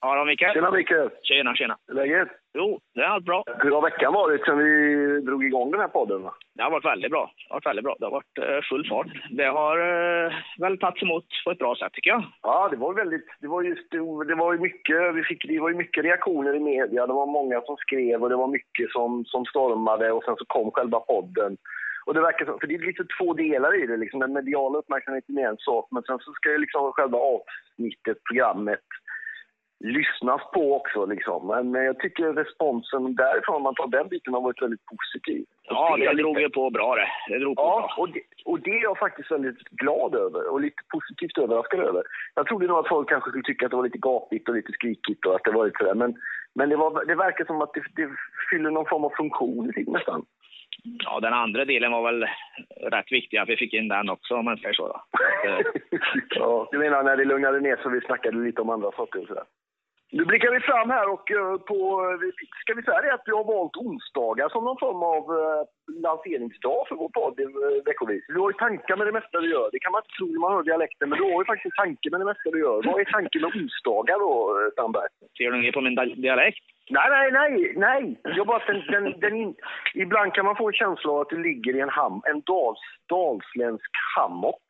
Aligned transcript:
Ja 0.00 0.24
Mikael. 0.24 0.54
Tjena 0.54 0.70
Mikael! 0.70 1.10
Tjena, 1.22 1.54
tjena. 1.54 1.76
Läget? 1.92 2.28
Jo, 2.54 2.80
det 2.94 3.00
är 3.00 3.04
allt 3.04 3.24
bra. 3.24 3.44
Hur 3.62 3.70
har 3.70 3.82
veckan 3.82 4.12
varit 4.12 4.44
sedan 4.44 4.58
vi 4.58 5.20
drog 5.20 5.44
igång 5.44 5.70
den 5.70 5.80
här 5.80 5.88
podden? 5.88 6.22
va? 6.22 6.34
Det 6.54 6.62
har 6.62 6.70
varit 6.70 6.84
väldigt 6.84 7.10
bra. 7.10 7.30
Det 7.36 7.54
har 7.54 7.56
varit 7.56 7.66
väldigt 7.66 7.84
bra. 7.84 7.96
Det 7.98 8.06
har 8.06 8.10
varit 8.10 8.38
eh, 8.38 8.60
full 8.68 8.88
fart. 8.88 9.06
Det 9.30 9.44
har 9.44 9.76
eh, 9.78 10.32
väl 10.58 10.78
tagits 10.78 11.02
emot 11.02 11.24
på 11.44 11.50
ett 11.50 11.58
bra 11.58 11.76
sätt 11.76 11.92
tycker 11.92 12.10
jag. 12.10 12.22
Ja, 12.42 12.68
det 12.70 12.76
var 12.76 12.94
väldigt, 12.94 13.26
det 13.40 13.48
var 13.48 13.62
just, 13.62 13.90
det 14.28 14.34
var 14.34 14.52
ju 14.52 14.58
mycket, 14.58 15.14
vi 15.14 15.22
fick, 15.22 15.48
det 15.48 15.60
var 15.60 15.68
ju 15.68 15.74
mycket 15.74 16.04
reaktioner 16.04 16.54
i 16.56 16.60
media. 16.60 17.06
Det 17.06 17.12
var 17.12 17.26
många 17.26 17.60
som 17.60 17.76
skrev 17.76 18.22
och 18.22 18.28
det 18.28 18.36
var 18.36 18.48
mycket 18.48 18.90
som, 18.90 19.24
som 19.24 19.44
stormade 19.44 20.12
och 20.12 20.24
sen 20.24 20.36
så 20.36 20.44
kom 20.44 20.70
själva 20.70 21.00
podden. 21.00 21.56
Och 22.06 22.14
det 22.14 22.20
verkar 22.20 22.44
som, 22.44 22.60
för 22.60 22.66
det 22.66 22.74
är 22.74 22.78
lite 22.78 23.04
två 23.18 23.34
delar 23.34 23.82
i 23.82 23.86
det 23.86 23.96
liksom. 23.96 24.20
Den 24.20 24.32
mediala 24.32 24.78
uppmärksamheten 24.78 25.38
är 25.38 25.48
en 25.48 25.56
sak, 25.58 25.88
men 25.90 26.02
sen 26.02 26.18
så 26.18 26.32
ska 26.32 26.50
ju 26.50 26.58
liksom 26.58 26.92
själva 26.92 27.18
avsnittet, 27.18 28.24
programmet, 28.28 28.86
lyssnas 29.80 30.40
på 30.54 30.76
också 30.76 31.06
liksom. 31.06 31.46
Men 31.46 31.74
eh, 31.74 31.82
jag 31.82 31.98
tycker 31.98 32.32
responsen 32.32 33.14
därifrån, 33.14 33.56
om 33.56 33.62
man 33.62 33.74
tar 33.74 33.86
den 33.86 34.08
biten, 34.08 34.34
har 34.34 34.40
varit 34.40 34.62
väldigt 34.62 34.84
positiv. 34.84 35.44
Ja, 35.68 35.96
det 35.96 36.02
lite- 36.10 36.22
drog 36.22 36.40
ju 36.40 36.50
på 36.50 36.70
bra 36.70 36.94
det. 36.94 37.08
Det 37.32 37.38
drog 37.38 37.56
på 37.56 37.62
Ja, 37.62 37.78
bra. 37.80 38.02
och 38.02 38.08
det, 38.12 38.20
och 38.44 38.60
det 38.60 38.70
är 38.70 38.82
jag 38.82 38.98
faktiskt 38.98 39.30
väldigt 39.30 39.58
glad 39.70 40.14
över 40.14 40.50
och 40.52 40.60
lite 40.60 40.82
positivt 40.92 41.38
överraskad 41.38 41.80
över. 41.80 42.02
Jag 42.34 42.46
trodde 42.46 42.66
nog 42.66 42.78
att 42.78 42.88
folk 42.88 43.08
kanske 43.08 43.30
skulle 43.30 43.44
tycka 43.44 43.64
att 43.66 43.70
det 43.70 43.76
var 43.76 43.84
lite 43.84 43.98
gapigt 43.98 44.48
och 44.48 44.54
lite 44.54 44.72
skrikigt 44.72 45.26
och 45.26 45.34
att 45.34 45.44
det 45.44 45.52
var 45.52 45.64
lite 45.64 45.78
sådär. 45.78 45.94
Men, 45.94 46.14
men 46.54 46.68
det, 46.68 46.76
var, 46.76 47.04
det 47.04 47.14
verkar 47.14 47.44
som 47.44 47.62
att 47.62 47.74
det, 47.74 47.82
det 48.02 48.08
fyller 48.50 48.70
någon 48.70 48.86
form 48.88 49.04
av 49.04 49.12
funktion 49.16 49.68
i 49.76 49.84
det 49.84 49.92
nästan. 49.92 50.24
Ja, 51.04 51.20
den 51.20 51.32
andra 51.32 51.64
delen 51.64 51.92
var 51.92 52.02
väl 52.12 52.26
rätt 52.90 53.12
viktig 53.12 53.36
att 53.36 53.48
vi 53.48 53.56
fick 53.56 53.74
in 53.74 53.88
den 53.88 54.10
också 54.10 54.34
om 54.34 54.44
man 54.44 54.56
säger 54.58 54.74
så. 54.74 55.00
Eh, 55.46 55.60
ja, 56.30 56.68
du 56.72 56.78
menar 56.78 57.02
när 57.02 57.16
det 57.16 57.24
lugnade 57.24 57.60
ner 57.60 57.78
så 57.82 57.88
vi 57.88 58.00
snackade 58.00 58.36
lite 58.38 58.60
om 58.60 58.70
andra 58.70 58.90
saker 58.90 59.20
och 59.22 59.26
sådär. 59.28 59.42
Nu 60.10 60.24
blickar 60.24 60.50
vi 60.50 60.60
fram 60.60 60.90
här 60.90 61.06
och 61.14 61.30
eh, 61.30 61.56
på, 61.70 61.78
vi- 62.20 62.46
ska 62.62 62.74
vi 62.74 62.82
säga 62.82 63.00
det 63.00 63.14
att 63.14 63.26
vi 63.28 63.32
har 63.32 63.44
valt 63.44 63.76
onsdagar 63.76 64.48
som 64.48 64.64
någon 64.64 64.78
form 64.84 65.02
av 65.14 65.22
eh, 65.38 65.62
lanseringsdag 66.06 66.80
för 66.88 66.94
vår 67.02 67.08
podd 67.18 67.40
eh, 67.40 67.84
veckovis. 67.88 68.24
Du 68.28 68.38
har 68.40 68.50
ju 68.50 68.56
tankar 68.64 68.96
med 68.96 69.06
det 69.06 69.12
mesta 69.12 69.40
du 69.40 69.50
gör. 69.50 69.68
Det 69.72 69.78
kan 69.78 69.92
man 69.92 70.02
inte 70.02 70.14
tro 70.18 70.26
när 70.32 70.40
man 70.44 70.52
hör 70.54 70.62
dialekten, 70.62 71.08
men 71.08 71.18
du 71.18 71.24
har 71.24 71.40
ju 71.42 71.46
faktiskt 71.52 71.66
en 71.72 71.82
tanke 71.84 72.06
med 72.10 72.20
det 72.20 72.24
mesta 72.32 72.50
du 72.54 72.58
gör. 72.66 72.78
Vad 72.86 73.00
är 73.00 73.04
tanken 73.04 73.40
med 73.42 73.50
onsdagar 73.56 74.18
då, 74.26 74.32
eh, 74.58 74.68
Sandberg? 74.76 75.08
Ser 75.38 75.50
du 75.50 75.56
ner 75.62 75.72
på 75.72 75.80
min 75.80 75.94
di- 76.00 76.20
dialekt? 76.26 76.58
Nej, 76.90 77.08
nej, 77.16 77.26
nej, 77.40 77.52
nej. 77.86 78.02
Jag 78.38 78.46
bara, 78.46 78.62
den, 78.66 78.80
den, 78.94 79.04
den 79.20 79.34
in, 79.42 79.54
ibland 79.94 80.34
kan 80.34 80.44
man 80.44 80.56
få 80.56 80.66
en 80.68 80.72
känsla 80.82 81.10
av 81.12 81.20
att 81.20 81.28
du 81.34 81.42
ligger 81.42 81.76
i 81.76 81.80
en, 81.80 81.88
ham, 81.98 82.22
en 82.30 82.40
dals, 82.50 82.82
dalsländsk 83.08 83.90
hammock 84.16 84.64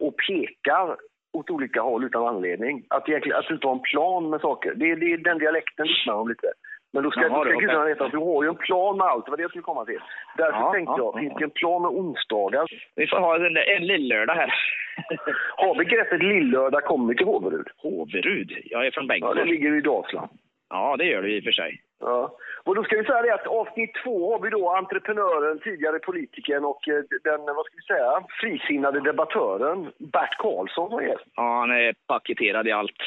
och 0.00 0.14
pekar 0.28 0.96
åt 1.32 1.50
olika 1.50 1.80
håll 1.80 2.04
utan 2.04 2.26
anledning. 2.26 2.84
Att, 2.88 3.08
egentligen, 3.08 3.38
att 3.38 3.50
inte 3.50 3.66
har 3.66 3.74
en 3.74 3.80
plan 3.80 4.30
med 4.30 4.40
saker. 4.40 4.72
Det, 4.74 4.90
är- 4.90 4.96
det 4.96 5.12
är 5.12 5.16
den 5.18 5.38
dialekten 5.38 5.86
lyssnar 5.86 6.14
om 6.14 6.28
lite. 6.28 6.46
Men 6.92 7.02
då 7.02 7.10
ska, 7.10 7.20
Jaha, 7.22 7.28
då 7.38 7.44
det 7.44 7.50
ska 7.50 7.54
var 7.56 7.60
gudarna 7.60 7.84
veta 7.84 8.04
att 8.04 8.10
du 8.12 8.18
har 8.18 8.42
ju 8.42 8.48
en 8.48 8.54
plan 8.56 8.96
med 8.96 9.06
allt. 9.06 9.24
Det 9.24 9.30
var 9.30 9.36
det 9.36 9.42
jag 9.42 9.50
skulle 9.50 9.62
komma 9.62 9.84
till. 9.84 9.98
Därför 10.36 10.58
Ja, 10.60 10.72
tänkte 10.72 10.90
ja, 10.92 10.98
jag, 10.98 11.14
ja, 11.14 11.18
finns 11.20 11.34
det 11.38 11.44
en 11.44 11.50
plan 11.50 11.82
med 11.82 11.90
onsdagar? 11.90 12.66
Vi 12.96 13.06
får 13.06 13.16
ha 13.16 13.36
en, 13.36 13.56
en 13.56 13.86
lillördag 13.86 14.34
här. 14.34 14.54
Har 15.56 15.74
begreppet 15.74 16.22
lillördag 16.22 16.84
kommit 16.84 17.16
till 17.18 17.26
Håverud? 17.26 17.66
Håverud. 17.76 18.58
Jag 18.64 18.86
är 18.86 18.90
från 18.90 19.06
Ja, 19.06 19.14
det 19.14 19.20
Bengtsfors. 19.20 19.48
ligger 19.50 19.74
i 19.74 19.80
Dalsland. 19.80 20.28
Ja, 20.70 20.96
det 20.98 21.04
gör 21.04 21.22
det 21.22 21.30
i 21.30 21.40
och 21.40 21.44
för 21.44 21.52
sig. 21.52 21.80
Ja. 22.00 22.36
Och 22.64 22.74
då 22.74 22.84
ska 22.84 22.96
vi 22.96 23.04
säga 23.04 23.22
det 23.22 23.34
att 23.34 23.46
avsnitt 23.46 23.94
två 24.04 24.32
har 24.32 24.40
vi 24.42 24.50
då 24.50 24.70
entreprenören, 24.70 25.58
tidigare 25.58 25.98
politikern 25.98 26.64
och 26.64 26.88
eh, 26.88 27.02
den, 27.24 27.40
vad 27.56 27.66
ska 27.66 27.74
vi 27.76 27.94
säga, 27.94 28.24
frisinnade 28.40 29.00
debattören 29.00 29.92
Bert 29.98 30.38
Karlsson 30.38 30.90
som 30.90 31.04
gäst. 31.04 31.24
Ja, 31.34 31.60
han 31.60 31.70
är 31.70 31.94
paketerad 32.06 32.68
i 32.68 32.72
allt. 32.72 33.02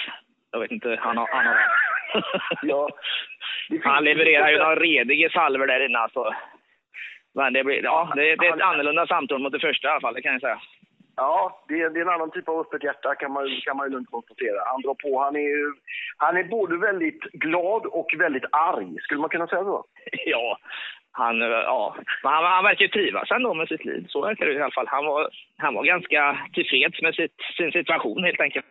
Jag 0.52 0.60
vet 0.60 0.72
inte, 0.72 0.98
han 1.02 1.18
har... 1.18 1.28
Han, 1.32 1.46
har... 1.46 1.58
Ja. 2.64 2.90
Han 3.84 4.04
levererar 4.04 4.50
ju 4.50 4.58
några 4.58 4.76
rediga 4.76 5.30
salver 5.30 5.68
där 5.68 5.86
inne 5.86 6.00
alltså. 6.00 6.34
Men 7.34 7.54
det 7.54 7.64
blir, 7.64 7.84
ja, 7.84 8.12
det, 8.16 8.36
det 8.36 8.48
är 8.48 8.56
ett 8.56 8.62
annorlunda 8.62 9.08
samtal 9.08 9.40
mot 9.40 9.52
det 9.52 9.60
första 9.60 9.88
i 9.88 9.92
alla 9.92 10.02
fall, 10.02 10.14
det 10.14 10.22
kan 10.22 10.32
jag 10.32 10.42
säga. 10.42 10.60
Ja, 11.22 11.64
det 11.68 11.82
är, 11.82 11.90
det 11.90 12.00
är 12.00 12.02
en 12.02 12.16
annan 12.16 12.32
typ 12.32 12.50
av 12.50 12.60
öppet 12.60 12.84
hjärta 12.84 13.16
kan 13.16 13.32
man, 13.32 13.46
kan 13.66 13.78
man 13.78 13.88
ju 13.88 13.92
lugnt 13.94 14.12
konstatera. 14.12 14.60
Han 14.66 14.82
drar 14.82 14.94
på, 14.94 15.20
han 15.20 15.36
är 15.36 15.56
han 16.18 16.38
är 16.38 16.44
både 16.44 16.78
väldigt 16.78 17.24
glad 17.46 17.86
och 17.86 18.10
väldigt 18.18 18.48
arg, 18.52 18.90
skulle 19.02 19.22
man 19.22 19.30
kunna 19.30 19.48
säga 19.48 19.64
så? 19.64 19.86
Ja, 20.26 20.58
han, 21.12 21.40
ja. 21.42 21.96
Men 22.24 22.34
han, 22.34 22.44
han 22.44 22.64
verkar 22.64 22.86
ju 22.86 22.88
trivas 22.88 23.32
ändå 23.32 23.54
med 23.54 23.68
sitt 23.68 23.86
liv. 23.86 24.06
Så 24.10 24.22
verkar 24.22 24.46
det 24.46 24.54
i 24.54 24.62
alla 24.62 24.72
fall. 24.72 24.88
Han 24.88 25.06
var, 25.06 25.30
han 25.58 25.74
var 25.74 25.84
ganska 25.84 26.38
tillfreds 26.54 27.02
med 27.02 27.16
sitt, 27.16 27.38
sin 27.58 27.72
situation 27.72 28.24
helt 28.24 28.42
enkelt. 28.42 28.66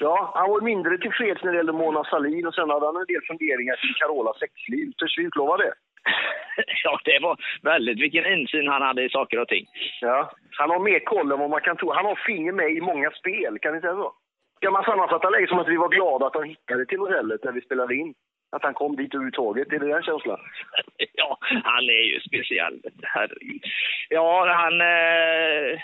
Ja, 0.00 0.32
han 0.34 0.50
var 0.50 0.60
mindre 0.60 0.98
tillfreds 0.98 1.42
när 1.42 1.52
det 1.52 1.56
gällde 1.56 1.72
Mona 1.72 2.04
Sahlin 2.04 2.46
och 2.46 2.54
sen 2.54 2.70
hade 2.70 2.86
han 2.86 2.96
en 2.96 3.12
del 3.12 3.22
funderingar 3.26 3.76
kring 3.76 3.94
Carolas 4.00 4.38
sexliv. 4.38 4.92
Törs 4.92 5.18
vi 5.18 5.22
utlova 5.24 5.56
det? 5.56 5.72
Ja, 6.84 7.00
det 7.04 7.18
var 7.22 7.36
väldigt 7.62 8.00
vilken 8.00 8.26
insyn 8.26 8.68
han 8.68 8.82
hade 8.82 9.04
i 9.04 9.08
saker 9.08 9.38
och 9.38 9.48
ting. 9.48 9.66
Ja. 10.00 10.30
Han 10.60 10.70
har 10.70 10.78
mer 10.78 11.00
koll 11.00 11.32
än 11.32 11.38
vad 11.38 11.50
man 11.50 11.60
kan 11.60 11.76
tro. 11.76 11.92
Han 11.92 12.06
har 12.06 12.18
finger 12.26 12.52
med 12.52 12.70
i 12.70 12.80
många 12.80 13.10
spel, 13.10 13.58
kan 13.58 13.74
ni 13.74 13.80
säga 13.80 13.94
så? 13.94 14.12
Kan 14.60 14.72
man 14.72 14.84
sammanfatta 14.84 15.30
läget 15.30 15.48
som 15.48 15.58
att 15.58 15.68
vi 15.68 15.76
var 15.76 15.88
glada 15.88 16.26
att 16.26 16.34
han 16.34 16.44
hittade 16.44 16.86
till 16.86 16.98
hotellet 16.98 17.44
när 17.44 17.52
vi 17.52 17.60
spelade 17.60 17.94
in? 17.94 18.14
Att 18.50 18.62
han 18.62 18.74
kom 18.74 18.96
dit 18.96 19.14
överhuvudtaget? 19.14 19.72
Är 19.72 19.78
det 19.78 19.88
den 19.88 20.02
känslan? 20.02 20.40
Ja, 21.12 21.38
han 21.64 21.84
är 21.84 22.04
ju 22.12 22.20
speciell. 22.20 22.80
Herregud. 23.02 23.62
Ja, 24.08 24.54
han... 24.54 24.80
Eh, 24.80 25.80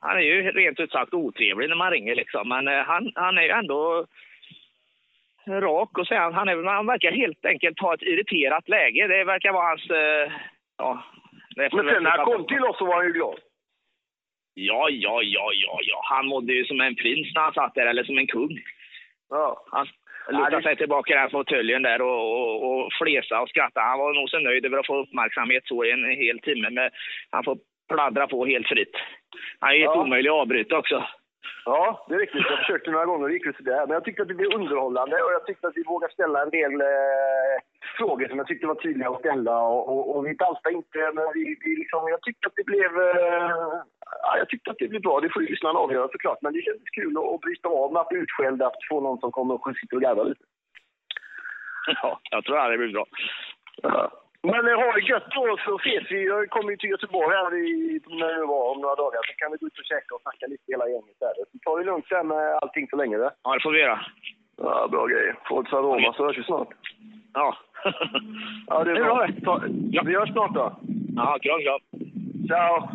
han 0.00 0.16
är 0.16 0.20
ju 0.20 0.50
rent 0.50 0.80
ut 0.80 0.92
sagt 0.92 1.14
otrevlig 1.14 1.68
när 1.68 1.76
man 1.76 1.90
ringer 1.90 2.14
liksom. 2.14 2.48
Men 2.48 2.68
eh, 2.68 2.84
han, 2.84 3.12
han 3.14 3.38
är 3.38 3.42
ju 3.42 3.50
ändå 3.50 4.06
rak 5.46 5.98
och 5.98 6.06
sen 6.06 6.34
han, 6.34 6.48
är, 6.48 6.64
han 6.64 6.86
verkar 6.86 7.12
helt 7.12 7.44
enkelt 7.44 7.80
ha 7.80 7.94
ett 7.94 8.02
irriterat 8.02 8.68
läge. 8.68 9.06
Det 9.06 9.24
verkar 9.24 9.52
vara 9.52 9.68
hans... 9.68 9.90
Eh, 9.90 10.32
ja, 10.78 11.02
Men 11.56 11.70
sen 11.70 12.02
när 12.02 12.10
han 12.10 12.24
kom 12.24 12.46
till 12.46 12.64
oss 12.64 12.78
så 12.78 12.84
var 12.86 12.96
han 12.96 13.06
ju 13.06 13.12
glad. 13.12 13.38
Ja, 14.58 14.88
ja, 14.90 15.20
ja, 15.22 15.50
ja, 15.64 15.78
ja. 15.82 16.00
Han 16.04 16.26
mådde 16.26 16.52
ju 16.52 16.64
som 16.64 16.80
en 16.80 16.94
prins 16.96 17.34
när 17.34 17.42
han 17.42 17.52
satt 17.52 17.74
där, 17.74 17.86
eller 17.86 18.04
som 18.04 18.18
en 18.18 18.26
kung. 18.26 18.58
Ja. 19.30 19.64
Han 19.70 19.86
Ja, 20.28 20.32
lutade 20.38 20.56
det- 20.56 20.62
sig 20.62 20.76
tillbaka 20.76 21.12
i 21.14 21.16
den 21.16 21.30
fåtöljen 21.30 21.82
där 21.82 22.02
och, 22.02 22.20
och, 22.32 22.54
och 22.84 22.92
flesa 22.92 23.40
och 23.40 23.48
skratta. 23.48 23.80
Han 23.80 23.98
var 23.98 24.14
nog 24.14 24.28
så 24.30 24.38
nöjd 24.38 24.66
över 24.66 24.78
att 24.78 24.86
få 24.86 24.96
uppmärksamhet 25.02 25.62
så 25.66 25.84
i 25.84 25.90
en 25.90 26.04
hel 26.04 26.38
timme. 26.40 26.70
Men 26.70 26.90
han 27.30 27.44
får 27.44 27.58
pladdra 27.88 28.26
på 28.26 28.46
helt 28.46 28.68
fritt. 28.68 28.94
Han 29.60 29.70
är 29.70 29.74
ju 29.74 29.82
Ja. 29.82 29.90
helt 29.94 30.06
omöjlig 30.06 30.30
att 30.30 30.34
avbryta 30.42 30.78
också. 30.78 31.04
Ja, 31.64 32.06
det 32.08 32.14
är 32.14 32.18
riktigt. 32.18 32.46
Jag 32.50 32.58
försökte 32.58 32.90
några 32.90 33.04
gånger 33.04 33.22
och 33.22 33.28
det 33.28 33.34
gick 33.34 33.46
ju 33.46 33.52
sådär. 33.52 33.86
Men 33.86 33.94
jag 33.94 34.04
tyckte 34.04 34.22
att 34.22 34.28
det 34.28 34.34
blev 34.34 34.54
underhållande 34.54 35.16
och 35.22 35.32
jag 35.32 35.46
tyckte 35.46 35.66
att 35.68 35.76
vi 35.76 35.82
vågade 35.82 36.12
ställa 36.12 36.42
en 36.42 36.50
del 36.50 36.72
eh, 36.80 37.56
frågor 37.98 38.28
som 38.28 38.38
jag 38.38 38.46
tyckte 38.46 38.66
var 38.66 38.74
tydliga 38.74 39.08
att 39.10 39.20
ställa. 39.20 39.58
Och, 39.60 39.88
och, 39.92 40.16
och 40.16 40.26
vi 40.26 40.34
daltade 40.34 40.74
inte, 40.74 40.98
men 41.14 41.24
vi, 41.34 41.56
vi 41.64 41.76
liksom, 41.76 42.08
jag 42.08 42.22
tyckte 42.22 42.46
att 42.46 42.56
det 42.56 42.64
blev... 42.66 42.90
Eh, 43.00 43.50
ja, 44.22 44.38
jag 44.38 44.48
tyckte 44.48 44.70
att 44.70 44.78
det 44.78 44.88
blev 44.88 45.02
bra. 45.02 45.20
Det 45.20 45.30
får 45.32 45.42
ju 45.42 45.48
lyssnarna 45.48 45.78
avgöra 45.78 46.08
såklart. 46.08 46.42
Men 46.42 46.52
det 46.52 46.62
kändes 46.62 46.90
kul 46.98 47.18
att, 47.18 47.34
att 47.34 47.40
bryta 47.40 47.68
av 47.68 47.92
med 47.92 48.00
att 48.00 48.08
bli 48.08 48.18
utskälld, 48.18 48.62
att 48.62 48.84
få 48.90 49.00
någon 49.00 49.18
som 49.20 49.32
kommer 49.32 49.54
och 49.54 49.76
sitter 49.80 49.96
och 49.96 50.02
garvar 50.02 50.24
lite. 50.24 50.44
Ja, 52.02 52.20
jag 52.30 52.44
tror 52.44 52.58
att 52.58 52.70
det 52.70 52.78
blir 52.78 52.92
bra. 52.92 53.06
Ja. 53.82 54.10
Men 54.42 54.68
eh, 54.68 54.76
ha 54.82 54.92
det 54.92 55.00
gött 55.00 55.30
då, 55.34 55.56
så 55.64 55.76
ses 55.76 56.10
vi. 56.10 56.26
Jag 56.26 56.50
kommer 56.50 56.70
ju 56.70 56.76
till 56.76 56.90
Göteborg 56.90 57.36
här 57.36 57.54
i, 57.54 58.00
när 58.06 58.40
det 58.40 58.46
var 58.46 58.70
om 58.72 58.80
några 58.80 58.94
dagar. 58.94 59.20
Så 59.26 59.32
kan 59.36 59.52
vi 59.52 59.58
gå 59.58 59.66
ut 59.66 59.78
och 59.78 59.84
käka 59.84 60.14
och 60.14 60.22
snacka 60.22 60.46
lite 60.46 60.64
hela 60.66 60.88
gänget 60.88 61.18
där. 61.20 61.32
Så 61.52 61.58
ta 61.64 61.78
det 61.78 61.84
lugnt 61.84 62.08
sen 62.08 62.26
med 62.28 62.58
allting 62.62 62.88
så 62.90 62.96
länge. 62.96 63.16
Det. 63.16 63.30
Ja, 63.42 63.54
det 63.54 63.62
får 63.62 63.72
vi 63.72 63.80
göra. 63.80 64.00
Ja, 64.56 64.88
bra. 64.88 65.08
Få 65.48 65.60
ett 65.60 65.72
aroma 65.72 66.12
så 66.12 66.26
hörs 66.26 66.38
vi 66.38 66.42
snart. 66.42 66.68
Ja. 67.34 67.56
Ja, 68.66 68.84
det 68.84 68.90
är 68.90 69.04
bra. 69.04 69.28
Ta, 69.44 69.62
Vi 70.04 70.14
hörs 70.16 70.32
snart 70.32 70.54
då. 70.54 70.76
Ja, 71.16 71.38
kram, 71.42 71.60
kram. 71.60 71.80
Ciao! 72.48 72.88